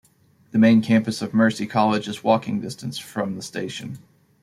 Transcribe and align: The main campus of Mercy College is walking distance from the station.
The 0.49 0.57
main 0.57 0.81
campus 0.81 1.21
of 1.21 1.31
Mercy 1.31 1.67
College 1.67 2.07
is 2.07 2.23
walking 2.23 2.59
distance 2.59 2.97
from 2.97 3.35
the 3.35 3.43
station. 3.43 3.99